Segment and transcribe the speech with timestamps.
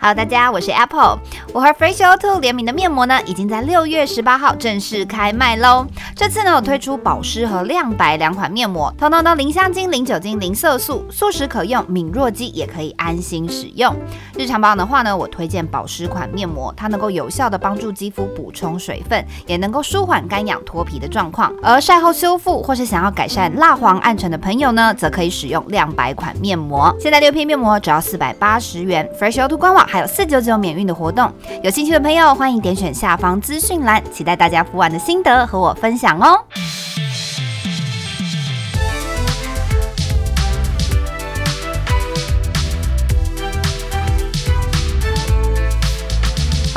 [0.00, 1.18] Hello，大家，我是 Apple。
[1.54, 5.86] 我和 Facial Two 联名的面膜呢，已经在六月十八号正式开卖喽。
[6.14, 13.94] 这次呢，我推出保湿和亮白两款面膜，通通都零香精、零酒精、零色素，速食可用，敏弱肌也可以安心使用。
[14.36, 21.52] 日常保养的话呢，我推荐保湿款面膜，它能够有效的帮助肌肤补充水分，也能够舒缓干痒脱皮的状况。
[21.62, 26.94] 而晒后修复或是想要改善蜡黄暗沉的朋友呢，则可以使用亮白款面膜。
[27.00, 29.78] 现在六片面膜只要四百八十元，Facial Two 官网。
[29.88, 36.44] 还有四九九免运的活动，有兴趣的朋友欢迎点选下方资讯栏，期待大家敷完的心得和我分享哦。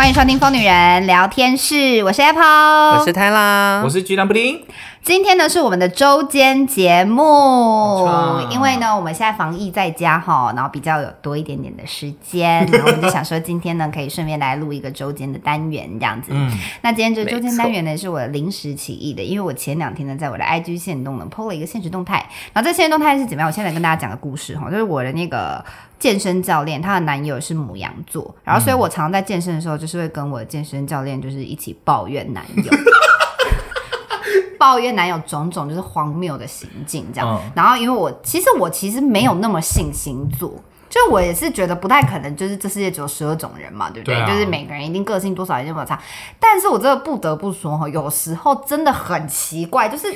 [0.01, 4.59] 欢迎收听疯女人聊天室，我是 Apple，我是泰拉，我是鸡蛋布丁。
[5.03, 8.07] 今天呢是我们的周间节目，
[8.49, 16.31] 因为呢我们现在防疫在家哈，然后比较有多一点点的时间， 然后我们就想说今天呢可以顺便来录一个周间的单元这样子。
[16.31, 23.47] 嗯，那今天这周间单元呢是我临时起意的，因为我前两天呢在我的 IG 线动呢 PO 了一个限时动态，然后这限时动态是怎么样？
[23.47, 25.63] 我现在来跟大家讲个故事哈，就是我的那个
[26.01, 32.63] 健身教练，她的男友是母羊座，然后所以我常常在健身的时候就是会跟我的健身教练就是一起抱怨男友。
[34.57, 37.27] 抱怨男友种种就是荒谬的行径，这样。
[37.27, 40.53] 嗯、然后，因为我其实我其实没有那么信星座，
[40.87, 44.13] 就我也是觉得不太可能，就是这世界只有十二种人嘛，对不对？
[44.13, 45.99] 对啊、就是每个人一定个性多少一定会有差。
[46.39, 50.13] 但是我真的不得不说哈，有时候真的很奇怪，就是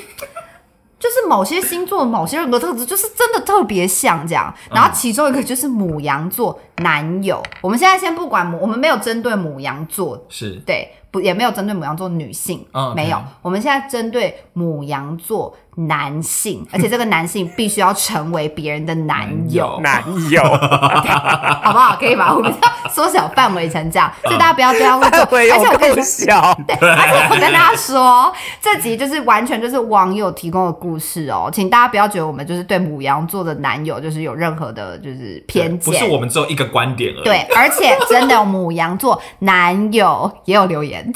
[0.98, 4.52] 就是某些星座某些人格特质，就是真的特别像这样。
[4.70, 10.90] 然后其中一个就是母羊座男友，嗯、我们现在先不管，我们没有针对母羊座，是对。
[11.08, 12.94] 不也没有针对母羊座女性，oh, okay.
[12.94, 13.18] 没有。
[13.40, 21.96] 我们现在针对母羊座男性， 而且这个男性必须要成为别人的男友， 男友，好不好？
[21.98, 22.34] 可以吧？
[22.34, 25.50] 我们要缩小范围成这样， 所以大家不要对他误会。
[25.50, 26.34] 而且我跟你说，
[26.66, 37.24] 对，而且我跟大家说，这集就是完全就是网友提供的故事哦，请大家不要觉得我们就是对母羊座的男友就是有任何的就是偏见，不是我们只有一个观点而已。
[37.24, 41.06] 对，而且真的有牡羊座男友也有留言。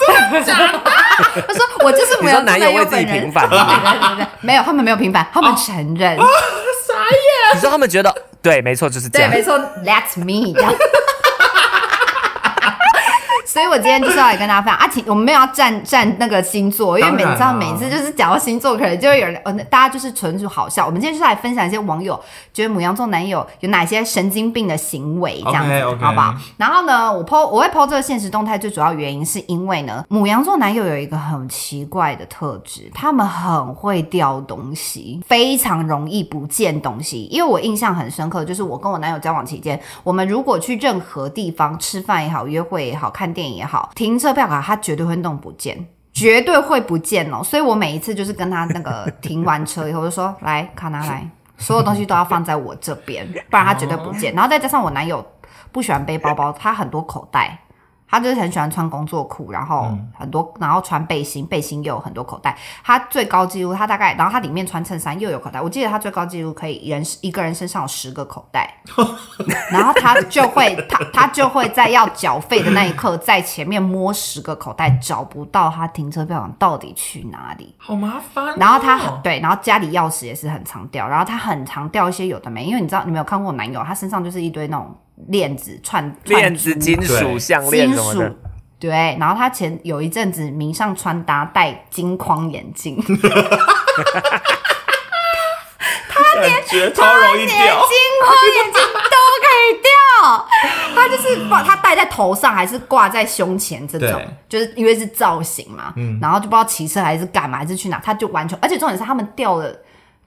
[1.46, 3.48] 他说：“我就是没有男友为自己平反，
[4.40, 6.16] 没有，他们没有平反，他们承认。
[6.18, 6.26] 哦 哦、
[6.86, 7.54] 傻眼！
[7.56, 10.54] 你说他们觉得对，没错，就是这样，对，没错，That's me。”
[13.50, 20.86] 所以，我今天就是要来跟大家分享啊，请我们没有要站站那个星座，因为每知道每次就是讲到星座，可能就会有人呃，大家就是纯属好笑。
[20.86, 22.14] 我们今天就是来分享一些网友
[22.54, 25.98] 觉得母羊座男友有哪些神经病的行为，这样子，okay, okay.
[25.98, 26.32] 好不好？
[26.58, 37.24] 然后呢，我 po 我会 po 这个现实动态，最主要原因是因为呢，母羊座男友有一个很奇怪的特质，他们很会掉东西，非常容易不见东西。
[37.24, 43.39] 因为我印象很深刻，就是我跟我男友交往期间，我们如果去任何地方吃饭也好，约会也好，看电影。
[43.40, 47.42] 电影也好，停车票卡他绝对会弄不见，绝对会不见哦。
[47.42, 54.34] 所以我每一次就是跟他那个 停完车以后，就说来卡拿来，所有东西都要放在我这边，不然他绝对不见。
[54.34, 55.24] 然后再加上我男友
[55.72, 57.58] 不喜欢背包包，他很多口袋。
[58.10, 62.56] 他就是很喜欢穿工作裤，然后很多，然后穿背心，背心又有很多口袋。
[62.82, 65.60] 他最高纪录，他大概，然后他里面穿衬衫又有口袋。
[65.60, 68.74] 我记得他最高纪录可以人一个人身上有十个口袋，
[69.70, 78.54] 然后他就会他他就会在要缴费的那一刻，在前面摸十个口袋，找不到他停车票到底去哪里，好麻烦哦。
[78.56, 84.92] 然后他很对，然后家里钥匙也是很常掉，然后他很常掉一些有的没，因为你知道你没有看过我男友，他身上就是一堆那种。
[85.28, 88.34] 链子串链子、金属项链什么的，
[88.78, 89.16] 对。
[89.18, 92.96] 然后他前有一阵子迷上穿搭，戴金框眼镜，
[96.08, 96.50] 他连
[96.94, 99.90] 他连金框眼镜都可以掉，
[100.94, 105.92] 他就是把他戴在头上，还是挂在胸前这种，就是因为是造型嘛。
[105.96, 109.74] 嗯，然后就不知道骑车还是干嘛，还是去哪，他就完全，而且重点是他们掉了。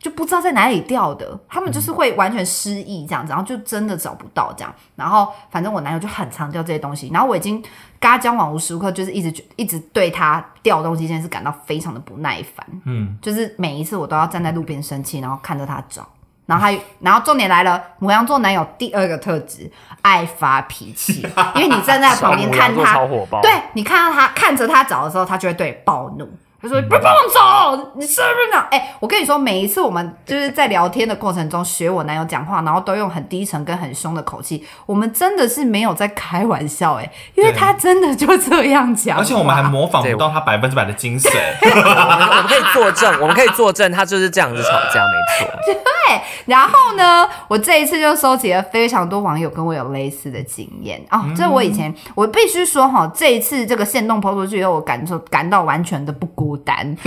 [0.04, 4.76] 就不知道在哪里掉的，他们就是会完全失忆这样子，然后就真的找不到这样。
[4.98, 12.68] 然后反正我男友就很常掉这些东西，然后我已经跟他交往无时无刻，就是一直一直对他掉东西这件事感到非常的不耐烦。
[12.84, 16.06] 嗯，就是每一次我都要站在路边生气，然后看着他找。
[16.46, 19.72] 然后他，然后重点来了，母羊座男友第二个特质
[20.02, 21.26] 爱发脾气，
[21.56, 23.00] 因为你站在旁边看他，
[23.42, 26.30] 对，你看到他看着他找的时候，他就会对暴怒。
[26.64, 28.66] 他说：“不要帮我走，你是不是呢？
[28.72, 41.30] 哎，我跟你说，每一次我们就是在聊天的过程中学我男友讲话，然后都用很低沉跟很凶的口气，我们真的是没有在开玩笑哎，因为他真的就这样讲，而且我们还模仿不到他百分之百的精髓。
[41.62, 45.54] 我们可以作证，我们可以作证，他就是这样子吵架，没错。
[46.06, 51.24] 对然后呢，我这一次就收集了非常多网友跟我有类似的经验哦。
[51.36, 56.96] 这我以前我必须说哈，这一次这个线动 PO 出去以后，我感受感到完全的不孤单。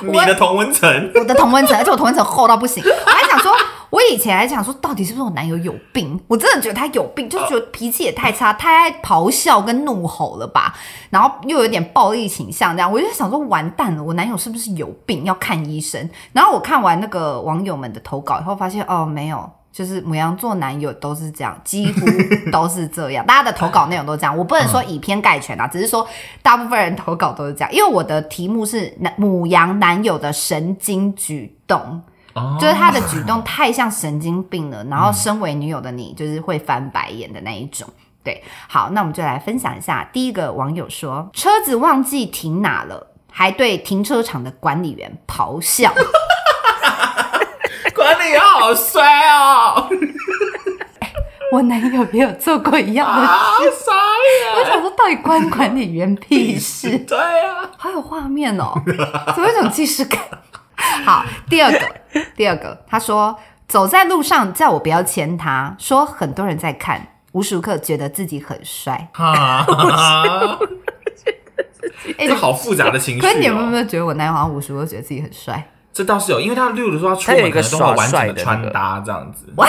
[0.00, 2.82] 你的同温层， 我的同温层，而且我同温层厚到不行。
[2.84, 3.52] 我还想说，
[3.90, 6.20] 我以前还想说，到底是不是我男友有病？
[6.26, 10.74] 我真的觉得他有病，就是觉得脾气也太差，太爱咆哮跟怒吼了吧？
[11.10, 15.24] 然后又有点暴力倾向，这样我就想说，完蛋了，我男友是不是有病？
[15.24, 16.10] 要看医生。
[16.32, 19.48] 然后我看完那个网友们的投稿以后，发现哦，没有。
[19.72, 22.00] 就是母羊座男友都是这样，几乎
[22.50, 23.24] 都是这样。
[23.26, 26.06] 大家的投稿内容都这样，我不能说以偏概全啊，只是说
[26.42, 27.72] 大部分人投稿都是这样。
[27.72, 32.02] 因为我的题目是男牡羊男友的神经举动，
[32.60, 34.84] 就是他的举动太像神经病了。
[34.84, 37.88] 然后身为女友的你，就是会翻白眼的那一种。
[38.22, 40.08] 对，好，那我们就来分享一下。
[40.12, 45.92] 第一个网友说，车子忘记停哪了，还对停车场的管理员咆哮。
[48.62, 49.88] 好衰哦！
[51.50, 53.32] 我男友也有做过一样的事，
[53.84, 54.54] 傻耶！
[54.56, 56.96] 我想说，到底关管理员屁事？
[57.00, 58.72] 对啊，好有画面哦，
[59.34, 60.20] 怎么有种既视感？
[61.04, 61.80] 好，第二个，
[62.36, 63.36] 第二个，他说
[63.66, 69.08] 走在路上叫我不要牵他，说很多人在看，无时无刻觉得自己很帅。
[69.14, 69.66] 啊，
[72.16, 73.20] 哎，这好复杂的情绪。
[73.20, 75.71] 可是你们有没有觉得我男友好像无时无刻觉得自己很帅？
[75.92, 79.46] 这倒是有，因为他例如说他出门可能都会完整的穿搭这样子。
[79.56, 79.66] 我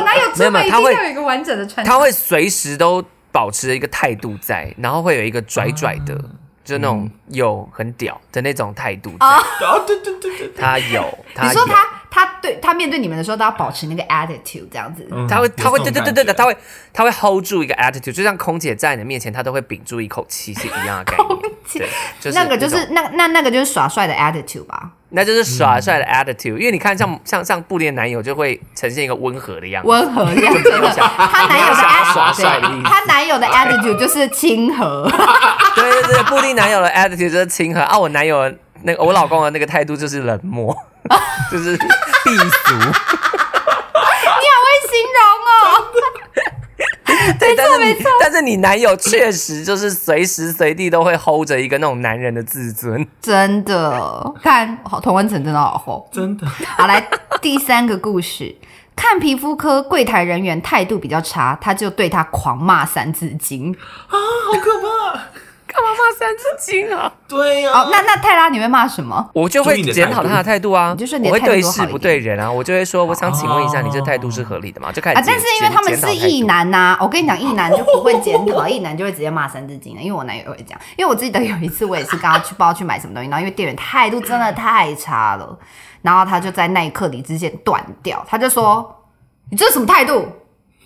[0.00, 1.92] 哪有出门一定要有一个完整的穿搭？
[1.92, 3.02] 他会随时都
[3.32, 9.26] 保持一个态度在，然后会有一个拽拽的，嗯、就那种有很屌的那种态度在。
[9.66, 11.18] 哦，对对对对，他有。
[11.34, 11.86] 他有你说他？
[12.14, 16.56] 他对他面对你们的时候都要保持那个 attitude 这样子，嗯、他会他会对对对对的，他会
[16.92, 21.38] 他会 hold 住一个 attitude，就像空姐在你的面前，他都会屏住一口气是一样的概念。
[21.66, 21.88] 姐对，
[22.20, 24.92] 就是那，那个就是那那那个就是耍帅的 attitude 吧？
[25.08, 30.70] 那就是耍帅的 attitude，、嗯、因为你看像像像布丁男友就会呈现一个温和的样子，温和的样子。
[30.70, 35.10] 他男友的 attitude，他男友的 attitude 就是亲和。
[35.74, 38.52] 对对对，布丁男友的 attitude 就是亲和啊，我男友
[38.82, 40.76] 那个我老公的那个态度就是冷漠。
[41.50, 45.54] 就是避俗， 你好会形容哦。
[47.38, 54.34] 对，但是你但是你男友确实就是随时随地都会 hold 着一个那种男人的自尊，真的。
[54.42, 56.46] 看好童文成真的好厚，真的。
[56.46, 57.06] 好，来
[57.40, 58.56] 第三个故事，
[58.96, 63.72] 看皮肤科柜台人员态度比较差，他就对他狂骂三字经
[64.08, 64.16] 啊，
[64.46, 65.20] 好可怕。
[65.74, 67.12] 干嘛骂三字经啊？
[67.26, 67.82] 对呀、啊。
[67.82, 69.28] 哦，那那泰拉你会骂什么？
[69.34, 70.94] 我就会检讨他的态度啊。
[70.96, 72.50] 就是我会对事不对人啊。
[72.50, 74.92] 我就会说，我想请问一下，你这态度是合理的吗？
[74.92, 75.24] 就开始啊。
[75.26, 79.98] 但是因为他们是异男呐、啊，我跟你讲，异男就不会检讨，异男就会直接骂三字经。
[79.98, 85.58] 因为我男友也会讲，因为我记得有一次我也是跟他去不知道去买什么东西，然后因为店员态度真的太差了，
[86.02, 89.02] 然后他就在那一刻理智线断掉，他就说
[89.50, 90.28] ：“你这是什么态度？”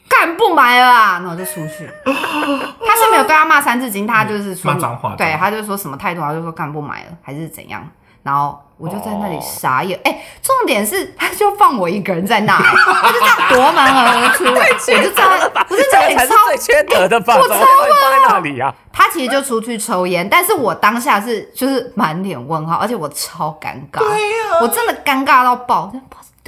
[0.09, 1.21] 干不买了啊！
[1.23, 1.89] 那我就出去。
[2.05, 5.15] 他是没有对他骂三字经，他就是说骂脏话。
[5.17, 7.87] 对，他就说什么态度，他就说干不买了，还是怎样？
[8.25, 9.99] 然后我就在那里傻眼。
[10.05, 14.45] 哎、哦欸，重点是他就放我一个人在那， 他就这样夺门而出。
[14.45, 17.37] 我就知道，不是这里才是最缺德的吧？
[17.37, 18.75] 我超问在那里啊！
[18.93, 25.93] 他其实就出去抽烟，但是我当下是就是满脸问号，而且我超尴尬，对啊、我真的尴尬到爆。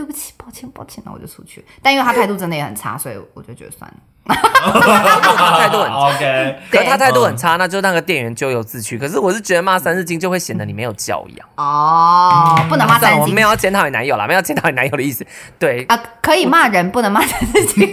[0.01, 1.63] 对不起，抱歉，抱歉，那我就出去。
[1.83, 3.97] 但因为他态度真的也很差，所以我就觉得算了。
[4.25, 6.59] 他态度很差， OK。
[6.71, 8.99] 可是他态度很差，那就那个店员咎由自取。
[8.99, 13.29] 可是我是觉得骂三字经就会显得你没有教养哦，不能骂三字经。
[13.29, 15.27] 我没有要检讨你男友啦，没有检讨你男友的意思。
[15.59, 17.87] 对啊，可以骂人，不能骂三字经。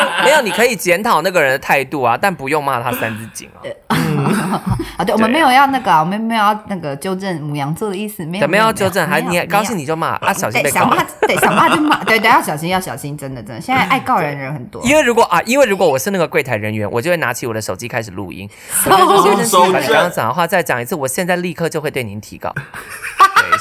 [0.24, 3.62] 没有，你可以检讨那个人的态度啊，但不用骂他三字经啊。
[4.96, 10.80] 啊，对，我们没有要那个，我们没有要那个纠正母羊座的意思，没有，没有要纠正，还你高兴你就骂啊，小心被告。
[10.80, 14.82] 想骂，对，想骂就骂， 对对，要小心，要小心，真的真的，现在爱告人人很多。
[14.82, 18.48] 因为如果啊，因为如果我是那个柜台人员，我就会拿起我的手机开始录音。
[18.82, 19.72] 收收收！
[19.72, 22.52] 把你刚刚讲的话再讲一次，我现在立刻就会对您提告。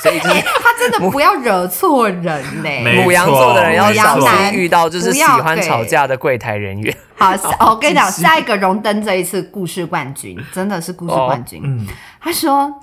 [0.02, 2.24] 所以他真的不要惹错人
[2.64, 2.70] 呢。
[3.04, 6.96] 母羊座的人要小心遇到就是喜欢吵架的柜台人员。
[7.16, 7.34] 好，
[7.72, 11.62] 我跟你讲，下一个荣登这一次故事冠军，真的是故事冠军。
[11.64, 11.88] 嗯，
[12.22, 12.74] 他说，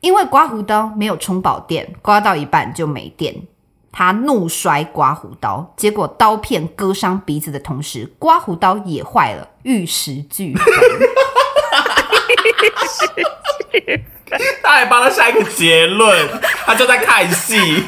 [0.00, 3.34] 因为刮胡刀没有充饱电，刮到一半就没电，
[3.90, 10.64] 他怒摔刮胡刀，结果刀片割伤鼻子的同时，刮胡刀也坏了，玉石俱焚。
[14.62, 16.28] 他还帮他下一个结论，
[16.64, 17.84] 他就在看戏，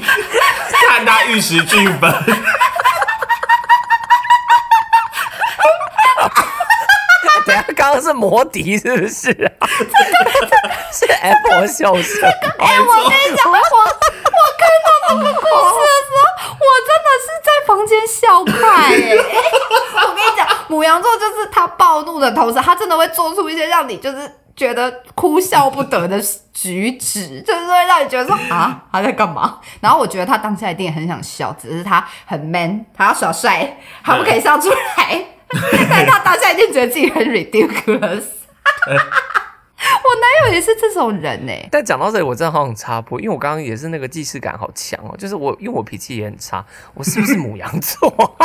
[0.89, 2.13] 看他玉石剧本。
[7.45, 9.67] 等下，刚刚是魔笛是不是、啊？
[10.93, 12.31] 是 Apple 笑声。
[12.59, 18.53] 哎，我跟你讲，我我看到这个故事的时候，我真的是在房间笑快
[18.87, 18.91] 哎、
[20.07, 24.31] 我跟你讲，母羊座就是他暴怒的同时，他真的会做出一些让你就是。
[24.55, 26.21] 觉得哭笑不得的
[26.53, 29.59] 举止， 就是会让你觉得说啊，他在干嘛？
[29.81, 35.25] 然后我觉得他当下一定也很想笑，只是他很 man，他要耍帅，他不可以笑出来。
[35.91, 38.25] 但他当下一定觉得自己很 ridiculous。
[39.83, 41.69] 我男友也是这种人呢、欸。
[41.71, 48.37] 但讲到这里，我真的好想插播，因为我刚刚也是那个既视感好强哦，就是我因为我脾气也很差，我是不是母羊座？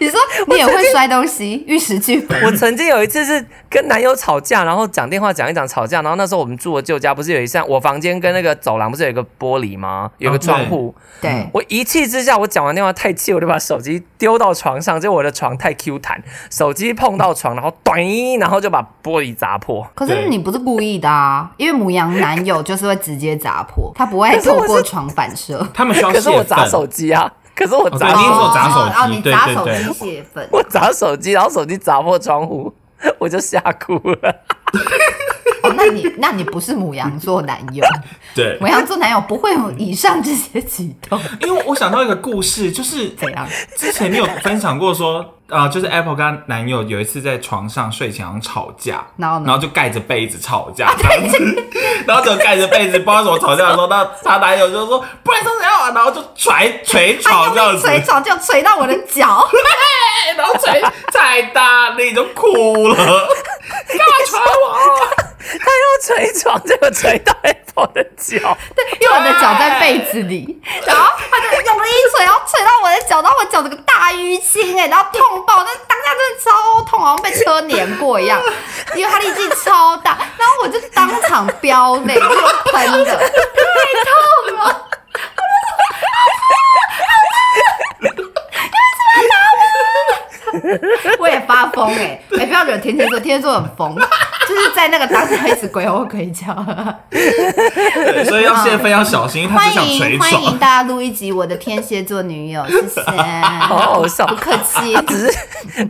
[0.00, 2.36] 你说你也会摔东西，玉石俱焚。
[2.44, 10.10] 我曾经有一次是跟男友吵架，然后讲电话讲一讲吵架，然后那时候我们住的旧家不是有一扇，我房间跟那个走廊不是有一个玻璃吗？
[10.18, 10.86] 有个窗户。
[10.86, 11.46] Oh, 对。
[11.52, 17.94] 我一气之下，我讲完电话太气，我就把手机丢到床上，结果我的床太 Q 弹，手机碰到床，然后咚，
[18.38, 19.86] 然后就把玻璃砸破。
[19.94, 25.66] 可是你不是故意的啊，因为母羊男友就是会直接砸破，他不会透过床反射。
[25.74, 26.10] 他们需要。
[26.10, 27.30] 可是我砸手机啊。
[27.60, 30.48] 可是我砸，你说砸手机，你砸手机泄愤。
[30.50, 32.72] 我砸手机，然后手机砸破窗户，
[33.18, 34.34] 我就吓哭了。
[35.62, 37.84] 哦，那你那你不是母羊座男友？
[38.34, 41.20] 对，母羊座男友不会有以上这些举动。
[41.42, 43.46] 因为我想到一个故事，就是怎样？
[43.76, 45.34] 之前你有分享过说。
[45.50, 49.44] 啊、呃，就是 Apple 跟男友有一次在床上睡前吵架，然后呢？
[49.46, 51.68] 然后就盖着被子吵架，这样子，
[52.06, 59.48] 然后就盖着被子，不知道怎么吵架的时候，那他男友就说不然怎么样，然后就捶捶床这样子，捶床就捶到我的脚，
[60.36, 65.26] 然后捶太大力就哭了，干嘛捶我？
[65.50, 78.40] 他要捶床，结果捶到 Apple 的脚，对，因为我的脚在被子里，然后他就用力一捶，然后捶到我的脚，然后我脚这个大淤青哎，然后痛爆，但是当下真的超痛，好像被车碾过一样，
[78.94, 82.20] 因为他力气超大，然后我就当场飙泪，就
[82.72, 83.24] 喷的，太
[84.04, 84.86] 痛了。
[91.18, 92.24] 我也发疯哎、欸！
[92.32, 93.94] 哎、欸，不要惹天蝎座，天蝎座很疯，
[94.50, 96.46] 就是在那个当时一直鬼吼鬼叫。
[98.24, 100.00] 所以要泄愤要小心，他只想捶。
[100.00, 103.00] 欢迎欢迎大家录一集我的天蝎座女友，谢谢。
[103.62, 104.92] 好好笑，不客气。
[104.94, 105.38] 他只是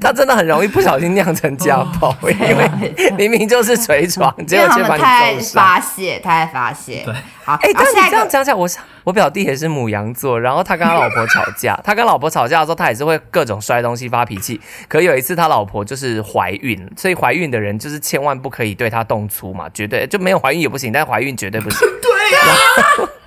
[0.00, 2.70] 他真的很容易不小心酿成家暴，因为
[3.16, 5.06] 明明就是捶床，结果却把你揍伤。
[5.06, 7.02] 太发泄，太发泄。
[7.04, 7.14] 对，
[7.50, 7.58] 好。
[7.62, 8.68] 哎、欸，但是你这样讲讲，我
[9.04, 14.60] 我表弟也是母羊座，然后他跟他老婆吵架， 他跟老婆吵架的时候，他也是会各种摔东西发脾气。
[14.88, 21.80] 可有一次他老婆就是怀孕，所以怀孕的人就是千万不可以对他动粗嘛，绝对就没有怀孕也不行，但怀孕绝对不行。
[22.00, 23.08] 对呀、啊，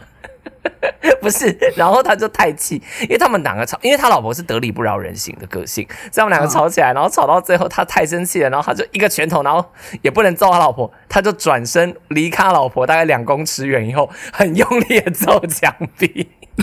[1.22, 9.66] 不是，然后他就太气，因为他们两个吵，因为他老婆是得理不饶人型的个性，所以他们两个吵起来，然后吵到最后他太生气了，然后他就一个拳头，然后
[10.02, 16.30] 也不能揍他老婆，他就转身离开他老婆大概两公尺远以后，很用力的揍墙壁。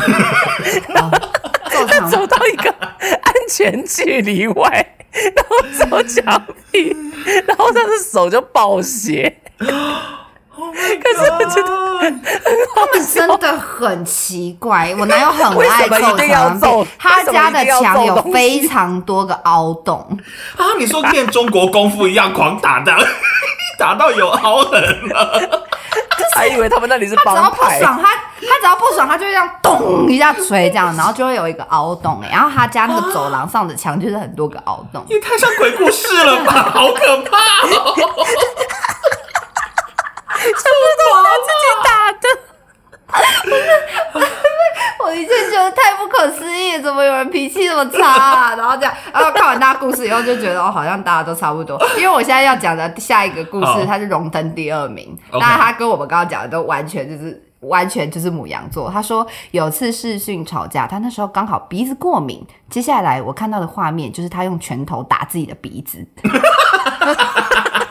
[1.88, 4.94] 他走到一个安全距离外，
[5.34, 6.94] 然后揍墙壁，
[7.46, 9.38] 然后他的手就爆血。
[10.60, 11.70] Oh、 可是我觉得
[12.74, 14.94] 他们真的很奇怪。
[14.98, 20.06] 我男友很爱揍墙壁， 他家的墙有非常多个凹洞
[20.58, 20.76] 啊！
[20.78, 22.92] 你说练中国功夫一样狂打的，
[23.78, 25.66] 打到有凹痕了。
[26.34, 27.78] 还以为他们那里是帮派。
[27.78, 32.22] 他只要不爽，他他只要不爽，他就会这样咚一下锤这样，然后就会有一个凹洞。
[32.30, 35.04] 然后他家那个走廊上的墙就是很多个凹洞。
[35.08, 37.94] 也太像鬼故事了吧，好可怕哦！
[40.40, 42.24] 全部都是他自己打的。
[45.02, 48.54] 我以前觉得太不可思议，怎么有人脾气这么差啊？
[48.54, 51.76] 然后这样，然后看完大家故事以后，就觉得哦，好像大家都差不多。
[51.96, 58.88] 因为我现在要讲的下一个故事，它是荣登第二名，但是他跟我们刚刚讲的都完全就是完全就是母羊座。
[58.88, 62.46] 他说有次视讯吵架，他那时候刚好鼻子过敏。
[62.68, 66.06] 接下来我看到的画面就是他用拳头打自己的鼻子。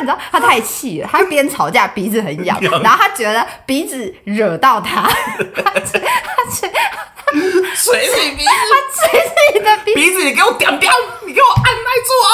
[0.00, 5.02] 你知道他太气了，他边吵架鼻子很 痒，然后他觉得鼻子惹到他，
[5.56, 6.70] 他捶他捶
[7.30, 9.22] 你鼻子，他捶
[9.54, 10.90] 你的鼻子，鼻子你给我点掉，
[11.26, 12.30] 你给我按耐住啊！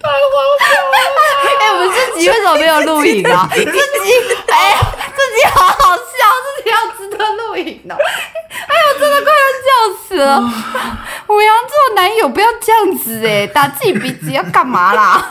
[0.00, 1.27] 太荒谬了！
[1.58, 3.48] 哎、欸，我们自己为什么没有录影啊？
[3.52, 3.68] 自己
[4.48, 4.74] 哎，
[5.14, 6.02] 自己好好笑，
[6.56, 7.94] 自己要值得录影呢。
[7.96, 9.68] 哎呦，真的快要笑
[10.06, 10.40] 死了！
[11.28, 15.30] 五羊座男友不要这样子哎，打自己鼻子要干嘛啦？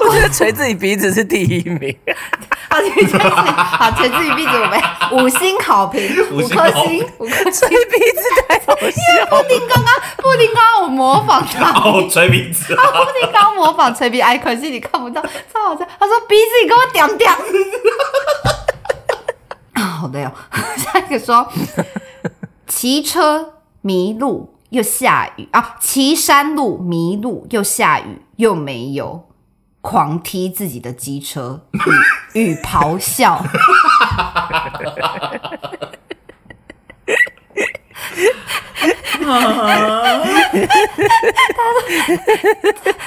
[0.00, 1.96] 我觉得捶自己鼻子是第一名。
[2.70, 4.80] 好，这件事，好，捶自己鼻子，我们
[5.12, 8.86] 五星好评，五颗星，五颗捶鼻子太 好笑。
[8.86, 12.74] 因为布丁刚刚，布丁刚刚我模仿他，哦，捶鼻子。
[12.76, 12.82] 布
[13.20, 15.22] 丁刚刚模仿捶鼻，哎，可惜你看不到，
[15.52, 15.86] 超好笑。
[15.98, 17.32] 他说鼻子，你给我点点。
[19.72, 20.32] 啊， 好累哦。
[20.76, 21.50] 下一个说，
[22.66, 29.24] 骑车迷路又下雨啊，骑山路迷路又下雨又没油。
[29.80, 31.60] 狂踢自己的机车，
[32.34, 33.44] 与与咆哮。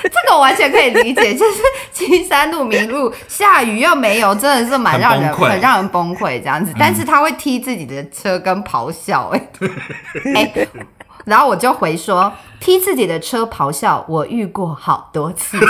[0.03, 1.61] 这个我完全可以理解，就是
[1.91, 6.71] 青山路迷路，下雨又没有，真的是蛮让人很，很让人崩溃这样子。
[6.77, 9.29] 但是他会踢自己的车跟咆哮，
[10.35, 10.67] 哎、欸，
[11.25, 15.57] 然后我就回说，踢自己的车咆哮，我遇过好多次。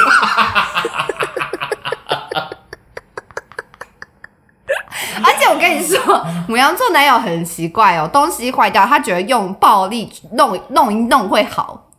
[5.24, 6.00] 而且我跟你说，
[6.48, 11.90] 母羊座男友很奇怪哦，东西坏掉，他觉得用暴力弄弄一弄会好。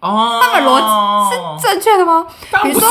[0.00, 0.86] 哦，他们逻辑
[1.34, 2.26] 是正确的吗？
[2.62, 2.88] 比如说，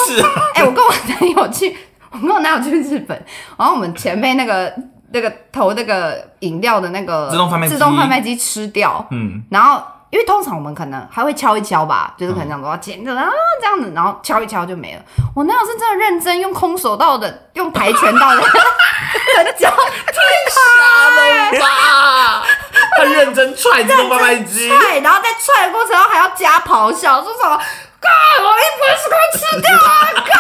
[0.56, 1.78] 哎、欸，我跟我男友去，
[2.12, 3.26] 我跟我男友去日本，
[3.58, 4.74] 然后我们前辈那个
[5.12, 9.82] 那个投那个饮料的那个自动贩卖自动贩卖机吃掉，嗯，然后。
[10.10, 15.02] 因为通常我们可能还会敲一敲吧，就是可能讲说捡着啊这样子，然后敲一敲就没了。
[15.36, 18.42] 我男友是真的认真用空手道的，用跆拳道的
[19.58, 20.18] 脚踢
[20.50, 20.56] 他，
[21.16, 22.44] 了吧！
[22.98, 27.58] 他认真踹这个贩卖机，踹，然后在踹的过程中还要加咆哮，说什么
[28.00, 28.12] “干，
[28.44, 30.32] 我一本是快吃掉啊，干”，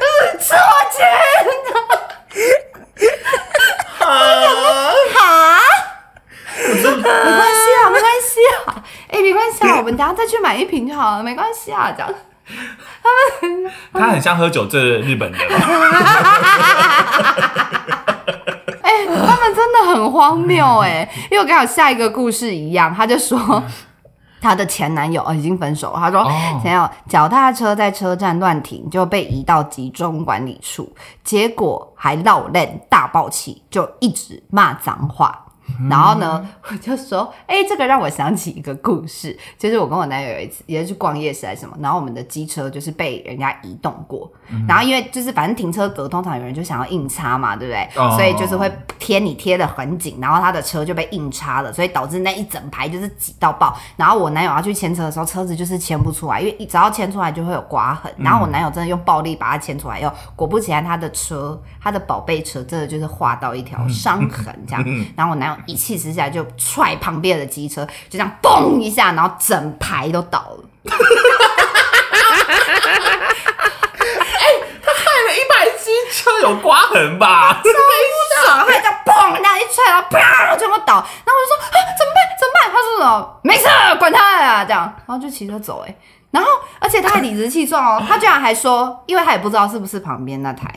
[0.00, 0.58] 就 吃我
[0.92, 0.98] 钱，
[3.98, 4.00] 哈
[5.14, 5.20] 哈。
[6.54, 6.84] 我说
[7.24, 12.12] 没关系啊，没关系啊，哎、欸，没关系啊，我们等下再去买一瓶就好了，没关系啊，这样。
[13.02, 13.08] 他
[13.48, 15.40] 们他很像喝酒这日本人。
[18.82, 23.62] 哎、欸，他们真的很荒谬哎，因为我刚好下一个故事一样，他就说
[24.40, 26.24] 他的前男友已经分手了，他说
[26.60, 30.92] 前男友脚踏车在车站乱停就被移到集中管理处，
[31.22, 35.46] 结果还闹烂大爆气，就一直骂脏话。
[35.88, 47.88] 然后呢， 我就说，哎、欸，这个让我想起一个故事， 就是我跟我男友有一次也是去逛夜市还是什么，然后我们的机车就是被人家移动过，嗯、然后因为就是反正停车格通常有人就想要硬插嘛，对不对？
[47.96, 53.76] 哦、所以就是会贴你贴的很紧，然后他的车就被硬插了，所以导致那一整排就是挤到爆。
[53.96, 58.12] 然后我男友要去牵车的时候，车子就是牵不出来，因为只要牵出来就会有刮痕。
[58.18, 64.84] 然后我男友真的用暴力把它牵出来，又果不其然，他的车，他的宝贝车真的就是划到一条伤痕这样。
[65.16, 65.56] 然后我男友。
[65.66, 70.64] 一气之下就踹旁边的机车，就这样嘣一下，然后整排都倒了。
[74.84, 77.54] 他害了一排机车有刮痕吧？
[77.54, 80.94] 超不爽，他这样嘣，那一踹，然后啪，全部倒。
[80.94, 82.18] 然后我就说啊，怎么办？
[82.38, 82.58] 怎么办？
[82.72, 83.40] 他说什么？
[83.42, 83.64] 没事，
[83.98, 85.84] 管他呀，这样，然后就骑车走。
[85.86, 85.94] 哎，
[86.32, 90.68] 然后而且他还理直气壮哦，他居然还说，因为他也不知道是不是旁边那台，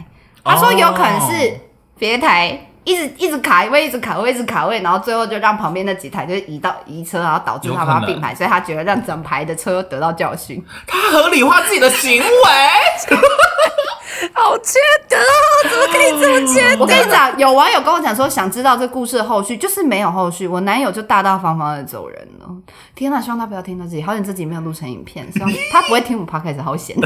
[0.44, 1.60] 他说有可能是
[1.98, 2.70] 别台。
[2.86, 10.64] 一直一直卡位，一直卡位，一直卡位，然后最后就让旁边那几台就是移到移车，然后导致他把他并排，所以他觉得让整排的车得到教训。
[10.86, 12.30] 他合理化自己的行为，
[14.34, 15.18] 好缺德，
[15.70, 16.82] 怎么可以这么缺德？
[16.82, 22.48] 我跟你讲，有网友跟我讲说，想知道这故事的后续，就是没有后续，我男友就大大方方的走人了。
[22.94, 26.96] 天哪，希望他不要听到自己，好险自己没有录成影片，希望他不会听我 podcast，好险。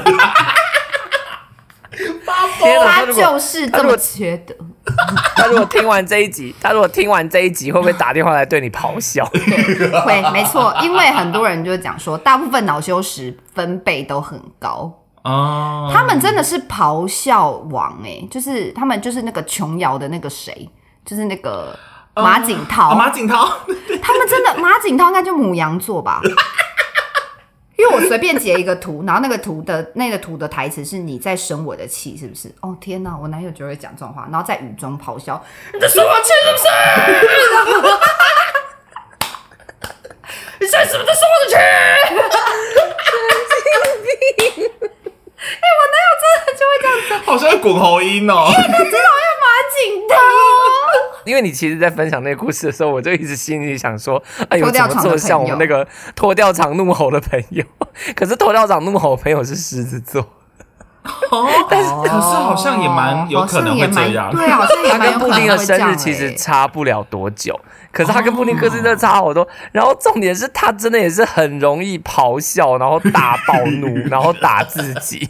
[2.25, 4.55] 他就是这么缺德。
[5.35, 9.23] 他如果听完这一集，他如果听完这一集，会不会打电话来对你咆哮？
[9.31, 14.91] 对， 会，没错，因为很多人就讲说，大部分恼羞时分贝都很高
[15.23, 15.91] 哦。
[15.93, 20.67] 他们真的是咆哮王哎，就是他们就是那个琼瑶的那个谁，
[21.05, 21.77] 就是那个
[22.15, 23.45] 马景涛，马景涛，
[24.01, 26.19] 他们真的马景涛应该就母羊座吧。
[27.79, 32.53] 因为我随便截一个图，然后那个图的那个图的台词是“你在生我的气”，是不是？
[32.59, 35.41] 哦天哪，我男友就会讲这种话，然后在雨中咆哮
[35.73, 36.67] ：“你在生我气是不是？
[40.59, 41.55] 你现在是不是在生我的气？”
[45.39, 48.33] 哎，我男友真的就会这样子，好像滚喉音哦。
[48.51, 49.03] 因为他知道要
[49.39, 50.13] 马景涛。
[51.25, 57.63] 因为你其实，在分享那个故事的时候，我就一直心里想说，哎呦，怎么这么像我们那个脱掉长怒吼的朋友？
[58.15, 60.21] 可是脱掉长怒吼的朋友是狮子座，
[61.31, 65.57] 哦，但是可是好像也蛮有可能会这样，对啊，好像也蛮 有可能会这样。
[65.57, 67.59] 他跟布丁的生日其实差不了多久，
[67.91, 69.47] 可是他跟布丁个性真的差好多。
[69.71, 75.29] 然后重点是他真的也是很容易咆哮，然后大暴怒， 然后打自己。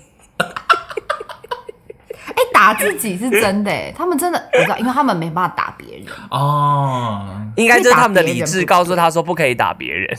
[2.59, 10.17] 哎，打自己是真的哎， 他们真的我知道，因为他们没办法打别人哦，应该就是他们的理智告诉他说不可以打别人。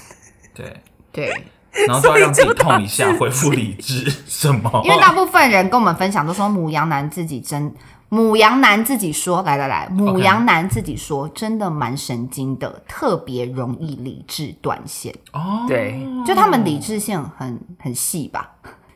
[0.55, 0.77] 对
[1.13, 1.45] 对。
[1.87, 4.11] 然后就要让自己痛一下， 恢复理智。
[4.27, 4.83] 什么？
[4.85, 7.73] 因为大部分人跟我们分享都说母羊男自己真，
[8.09, 15.15] 母羊男自己说，来来来，母羊男自己说真的蛮神经的，特别容易理智断线。
[15.33, 18.51] 哦，对，就他们理智线很很细吧，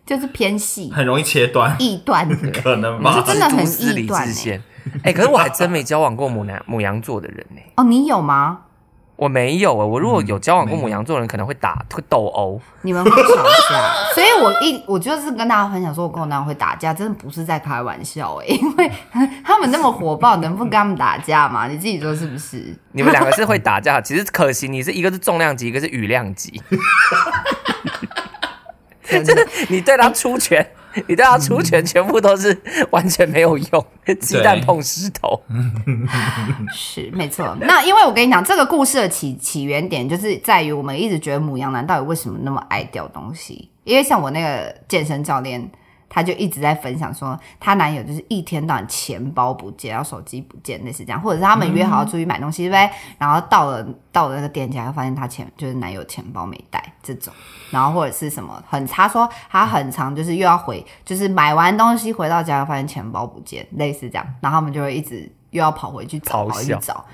[0.06, 2.28] 就是偏细，很容易切断，易断，
[2.62, 3.14] 可能吧？
[3.14, 4.62] 就真的很易断线。
[5.02, 7.60] 哎、欸，可是我还真没交往过牡羊牡羊座的人呢。
[7.76, 8.58] 哦，你有吗？
[9.16, 18.90] 我没有啊，我如果有交往过母羊座的人，可能会打会斗殴，你们会吵架， 所以我一我就是跟大家分享说，我跟我男友会打架，真的不是在开玩笑哎，因为
[19.44, 21.68] 他们那么火爆，能不跟他们打架吗？
[21.68, 22.76] 你自己说是不是？
[22.90, 26.60] 你们两个是会打架，其实可惜你是一个是重量级，一个是羽量级，
[29.08, 30.60] 真的，你对他出拳。
[30.60, 30.70] 欸
[31.08, 32.56] 你对他出拳，全部都是
[32.92, 33.86] 完全没有用，
[34.20, 35.42] 鸡蛋碰石头。
[36.72, 37.56] 是没错。
[37.62, 43.68] 那因为我跟你讲，这个故事的起起源点就是在于我们一直觉得母羊男到底为什么那么爱掉东西？
[43.82, 45.68] 因为像我那个健身教练。
[46.14, 52.90] 他就一直在分享说，她男友就是一天到晚钱包不见，然后手机不见，类似这样，或者是他们约好要出去买东西，对不对？
[53.18, 57.34] 然后到了到了那个店家，发现她钱就是男友钱包没带这种，
[57.72, 67.04] 然后或者是什么很，他说她很长就是又要回，就是买完东西回到家，又发现钱包不见，类似这样，然后他们就会一直又要跑回去找，跑回去找。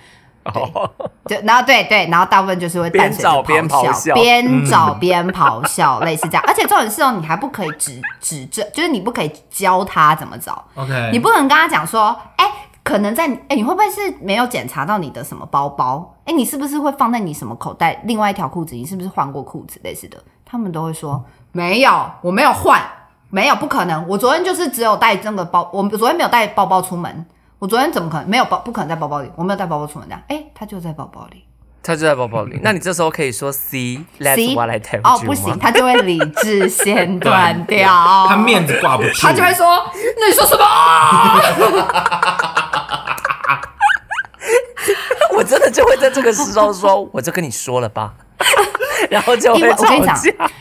[0.45, 6.43] 对，就然后对对，然后大部分就是会边找边咆哮，边找边咆哮，类似这样。
[6.47, 10.65] 而且重点是哦，你还不可以指指正，就是你不可以教他怎么找。
[10.75, 12.51] OK，你不能跟他讲说，哎，
[12.83, 16.17] 可能在哎，你会不会是没有检查到你的什么包包？
[16.25, 18.01] 哎，你是不是会放在你什么口袋？
[18.05, 19.79] 另外一条裤子，你是不是换过裤子？
[19.85, 21.23] 类似的，他们都会说
[21.53, 22.81] 没有，我没有换，
[23.29, 24.09] 没有，不可能。
[24.09, 27.27] 我昨天就是只有带这个包，我昨天没有带包包出门。
[27.61, 28.59] 我昨天怎么可能没有包？
[28.61, 30.19] 不可能在包包里，我没有带包包出门的。
[30.29, 31.45] 哎，他就在包包里，
[31.83, 32.59] 他就在包包里。
[32.63, 39.85] 那你这时候可以说 “See, that's what I tell you” 哦，不行，他就会理智线 断掉，他面子挂不住，他就会说
[40.19, 40.65] ：“那你说什么？”
[45.37, 48.15] 我真的就会在这个时候说：“我就跟你说了吧。”
[49.11, 50.17] 然后就会因为我跟你讲，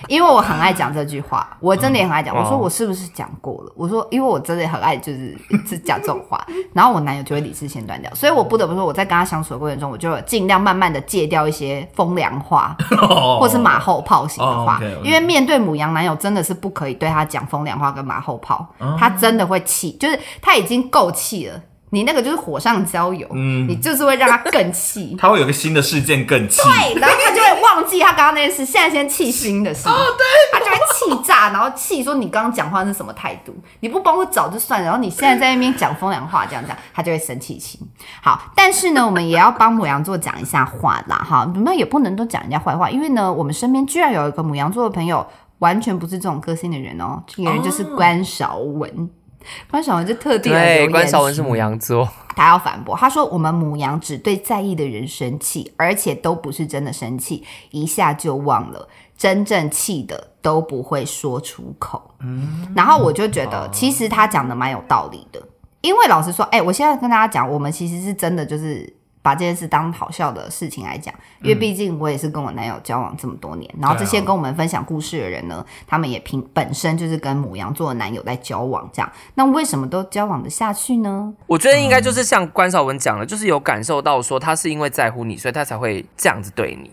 [0.07, 2.35] 因为我很爱讲这句话，我真的也很爱讲。
[2.35, 3.73] 我说我是不是讲过了？
[3.75, 8.13] 我说，因为我真的很爱就是一直讲这种话， 然后我男友就会理智线断掉。
[8.15, 12.75] 所以我不得不说，我在跟他相处的过程中，我就尽量慢慢的戒掉一些风凉话，
[13.39, 14.79] 或是马后炮型的话。
[15.03, 21.61] 因为面对母羊男友，真的是不可以对他讲风凉话跟马后炮，他真的会气，就是他已经够气了。
[21.91, 33.53] 你那个就是火上浇油，嗯，你就是会让他更气， 他会有个新的事件更气，对，然后他就会忘记他刚刚那件事，现在先气新的事，哦，对，他就会气炸，然后气说你刚刚讲话是什么态度？
[33.79, 37.79] 你不帮我找就算了，然后你现在在那边讲风凉话，这样讲，他就会生气气。
[38.21, 45.25] 好，但是呢，我们也要帮牡羊座讲一下话啦，哈，你们也不能都讲人家坏话，因为呢，我们身边居然有一个牡羊座的朋友，
[45.59, 49.09] 完全不是这种个性的人哦，这个人就是关韶文。
[49.69, 62.11] 关晓文就特地来对，关晓文是母羊座，他要反驳，他说我们母羊只对在意的人生气，而且都不是真的生气，一下就忘了，真正气的都不会说出口。
[62.19, 65.41] 嗯，然后我就觉得，其实他讲的蛮有道理的，
[65.81, 68.98] 因为老实说，哎，我现在跟大家讲，我们其实是真的就是。
[69.21, 81.33] 把这件事当好笑的事情来讲，因为毕竟我也是跟我男友交往这么多年，嗯、然后这些跟我们分享故事的人呢，他们也凭本身就是跟母羊座的男友在交往，这样，那为什么都交往的下去呢？
[81.47, 86.89] 我觉得应该就是像关少文讲的，就是有感受到说他是因为在乎你，所以他才会这样子对你。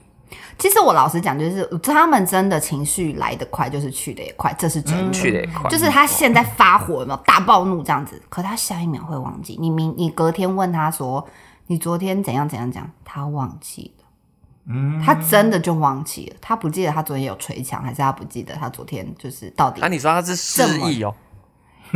[0.58, 5.02] 其实我老实讲，就是他们真的情绪来得快，就是去得也快，这是真的。
[5.04, 9.56] 嗯、去得也快，就是他现在发火有没有大暴怒这样子，可他下一秒会忘记。
[9.60, 11.24] 你明你隔天问他说。
[11.66, 12.90] 你昨天怎样怎样讲？
[13.04, 14.04] 他忘记了，
[14.68, 19.80] 嗯，他真的就忘记了，他不记得他昨天有捶墙，还是他不记得他昨天就是到底？
[19.80, 21.14] 那、啊、你说他是失忆哦？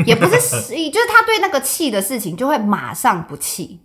[0.06, 3.80] 也不是失忆，就是他对那个气的事情就会马上不气，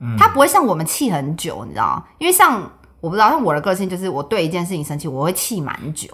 [0.00, 2.04] 嗯，他不会像我们气很久，你知道吗？
[2.18, 2.60] 因为像
[3.00, 6.08] 我不知道，像我的个性就是我对一件事情生气，我会气蛮久。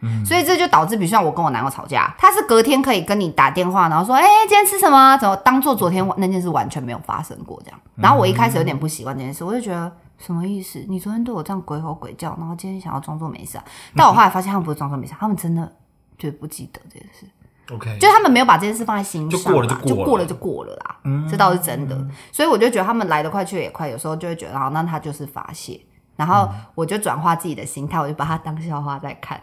[0.00, 7.80] 嗯、所以这就导致，比如像我跟我男友吵架，他是隔天可以跟你打电话，然后说：“哎、欸，今天吃什么？”怎么当做昨天那件事完全没有发生过这样。
[7.96, 10.84] 然后我一开始有点不习惯这件事，我就觉得什么意思？
[10.88, 13.64] 你昨天对我这样鬼吼鬼叫，然后今天想要装作没事啊？
[13.96, 15.72] 但我后来发现他们不是装作没事，他们真的
[16.16, 17.26] 就不记得这件事。
[17.74, 20.96] OK，就他们没有把这件事放在心上，就过了就过了，就过了就过了啦。
[21.04, 21.98] 嗯，这倒是真的。
[22.32, 25.78] 所以我就觉得他们来得快去也快，有时候就会觉得，好，那他就是发泄。
[26.16, 29.40] 然后我就转化自己的心态，我就把它当笑话在看。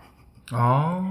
[0.52, 1.04] 哦，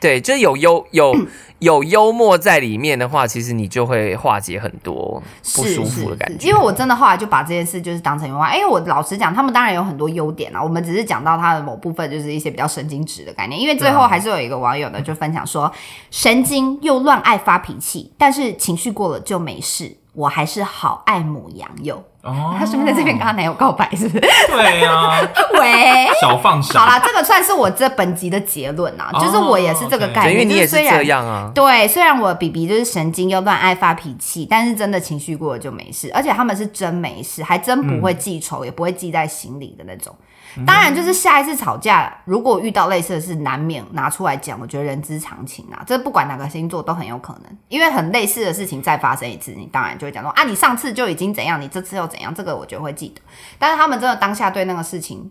[0.00, 1.16] 对，就是有幽有
[1.60, 5.22] 有幽默在里面的话，其实你就会化解很多
[5.54, 6.48] 不舒服的感觉。
[6.48, 13.58] 因为我真的后来就把这件事就是当成幽默，因为我老实讲，他们当然有很多优点啦，我们只是讲到他的某部分，就是一些比较神经质的概念。
[13.58, 15.72] 因为最后还是有一个网友呢，就分享说，
[16.10, 19.96] 神经又乱爱发脾气，但是情绪过了就没事。
[20.14, 23.88] 我还是好爱母羊友哦，他是不是在这边跟他男友告白？
[23.96, 24.20] 是不是？
[24.20, 25.20] 对呀、啊，
[25.58, 26.78] 喂，小放手。
[26.78, 31.50] 好啦，这个算是我这本集的结论啊，哦、就是我也是这个概念，因为你也是这样啊。
[31.54, 40.14] 对，虽然我 BB 就是神经又乱爱发脾气，但是真的情绪过了就没事，而且他们是真没事，还真不会记仇，嗯、也不会记在心里的那种。
[40.66, 44.58] 当然，就是下一次吵架，如果遇到类似的事，难免拿出来讲。
[44.60, 53.20] 我觉得人之常情啊，这不管哪个星座都很有可能，因为很类似的事情再发生一次，你当然就会讲说啊，你上次就已经怎样，你这次又怎样，这个我觉得会记得。
[53.58, 55.30] 但是他们真的当下对那个事情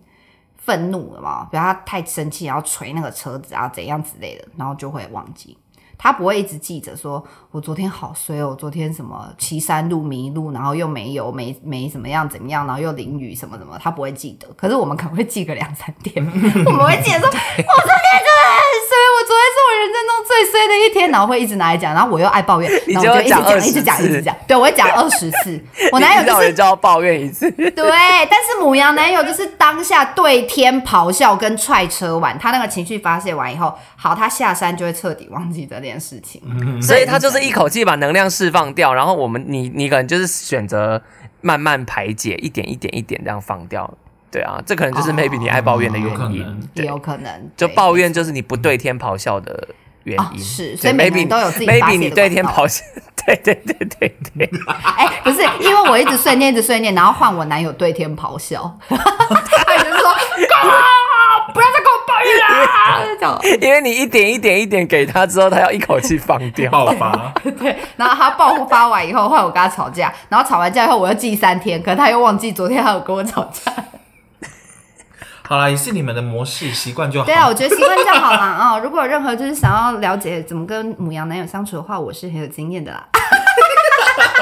[0.58, 1.48] 愤怒了嘛？
[1.52, 5.58] 比如他太生气，然后捶那个车子啊，怎样之类的，然后就会忘记。
[6.04, 14.48] 他不会一直记着说，我昨天好衰哦，我昨天什么骑山路迷路，然后又没有，没没怎么样怎么样，然后又淋雨什么什么，他不会记得。
[14.58, 16.26] 可是我们可能会记个两三天，
[16.66, 18.01] 我们会记得说， 我昨天真的很衰，我昨天是我
[20.42, 25.60] 人生中最衰的一天，然后会一直拿来讲，然后我又爱抱怨， 然后我就一直讲，一直讲，一直讲，对，我会讲二十次。
[25.92, 41.02] 我男友就是就要抱怨一次， 对，但是母羊男友就是当下对天咆哮跟踹车完，他那个情绪发泄完以后，好，他下山就会彻底忘记这件事情，嗯、所以他就是一口气把能量释放掉，然后我们你你可能就是选择
[41.42, 43.92] 慢慢排解，一点一点一点这样放掉，
[44.32, 49.68] 对啊，这可能就是 maybe 你爱抱怨的原因，哦、也有可能，就抱怨就是你不对天咆哮的
[50.04, 52.84] 原因，哦、是，所以每个人都有自己发泄的 maybe 你对天咆哮，
[53.26, 54.50] 对 对对对对，
[54.98, 60.12] 哎、欸，不是，因为我一直碎念，一直碎念，然后换我男友对天咆哮， 他就是说。
[61.54, 62.32] 不要再跟我抱怨
[63.20, 67.34] 了，因为你一点一点一点给他之后，他要一口气放掉爆发。
[67.60, 73.72] 对，然后他爆发完以后，后来我跟他吵架，然后吵完架以后，我又记三天，可是他又忘记昨天还有跟我吵架。
[75.52, 77.26] 好啦，也是你们的模式习惯就好。
[77.26, 78.80] 对啊，我觉得习惯就好了啊、 哦。
[78.82, 83.06] 如果有任何就是想要了解怎么跟母羊男友相处的话，我是很有经验的啦。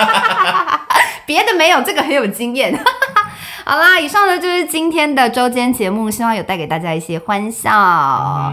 [1.26, 2.80] 别的没有，这个很有经验。
[3.66, 7.72] 好啦，以上呢就是今天的周间节目，希望有带给大家一些欢笑。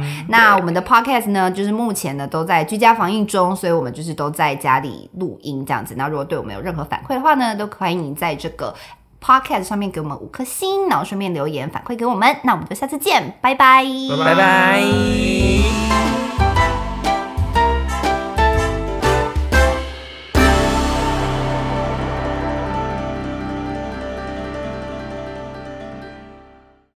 [0.00, 5.94] 嗯、那我们的 podcast 呢，就是目前呢都在居家防疫中，所以我们就是都在家里录音这样子。
[5.98, 8.74] 那如果对我们有任何反馈的话呢，都欢迎你在这个
[9.20, 12.36] podcast 上面给我们五颗星，然后顺便留言反馈给我们。
[12.42, 13.84] 那我们就下次见，拜拜，
[14.24, 16.45] 拜拜。